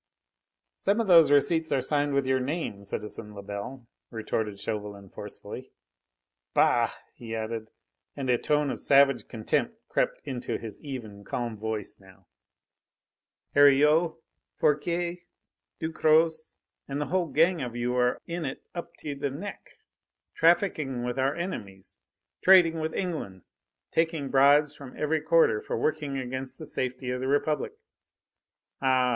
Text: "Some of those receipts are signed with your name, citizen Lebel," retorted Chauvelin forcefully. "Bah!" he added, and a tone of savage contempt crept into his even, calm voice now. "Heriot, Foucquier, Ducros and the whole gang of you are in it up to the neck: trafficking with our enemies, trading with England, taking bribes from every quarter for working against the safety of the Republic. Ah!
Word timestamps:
"Some 0.77 0.99
of 0.99 1.05
those 1.05 1.29
receipts 1.29 1.71
are 1.71 1.79
signed 1.79 2.15
with 2.15 2.25
your 2.25 2.39
name, 2.39 2.83
citizen 2.83 3.35
Lebel," 3.35 3.85
retorted 4.09 4.59
Chauvelin 4.59 5.09
forcefully. 5.09 5.69
"Bah!" 6.55 6.91
he 7.13 7.35
added, 7.35 7.69
and 8.17 8.27
a 8.27 8.39
tone 8.39 8.71
of 8.71 8.81
savage 8.81 9.27
contempt 9.27 9.75
crept 9.89 10.19
into 10.25 10.57
his 10.57 10.79
even, 10.81 11.23
calm 11.23 11.55
voice 11.55 11.99
now. 11.99 12.25
"Heriot, 13.53 14.15
Foucquier, 14.59 15.17
Ducros 15.79 16.57
and 16.87 16.99
the 16.99 17.05
whole 17.13 17.27
gang 17.27 17.61
of 17.61 17.75
you 17.75 17.95
are 17.95 18.19
in 18.25 18.43
it 18.43 18.63
up 18.73 18.95
to 19.01 19.13
the 19.13 19.29
neck: 19.29 19.77
trafficking 20.33 21.03
with 21.03 21.19
our 21.19 21.35
enemies, 21.35 21.99
trading 22.41 22.79
with 22.79 22.95
England, 22.95 23.43
taking 23.91 24.29
bribes 24.31 24.75
from 24.75 24.97
every 24.97 25.21
quarter 25.21 25.61
for 25.61 25.77
working 25.77 26.17
against 26.17 26.57
the 26.57 26.65
safety 26.65 27.11
of 27.11 27.21
the 27.21 27.27
Republic. 27.27 27.73
Ah! 28.81 29.09